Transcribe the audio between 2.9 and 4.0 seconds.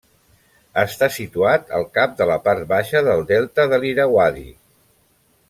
del delta de